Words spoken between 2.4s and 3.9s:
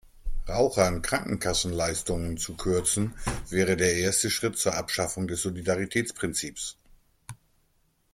kürzen, wäre